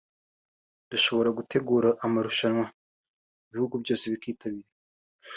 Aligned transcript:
dushobora 0.91 1.29
gutegura 1.37 1.89
amarushanwa 2.05 2.65
ibihugu 3.49 3.75
byose 3.83 4.03
bikitabira 4.13 4.67